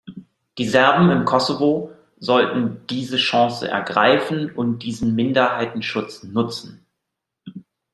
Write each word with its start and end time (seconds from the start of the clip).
Die 0.57 0.67
Serben 0.67 1.11
im 1.11 1.25
Kosovo 1.25 1.91
sollten 2.17 2.87
diese 2.87 3.17
Chance 3.17 3.67
ergreifen 3.67 4.49
und 4.49 4.79
diesen 4.79 5.13
Minderheitenschutz 5.13 6.23
nutzen. 6.23 6.87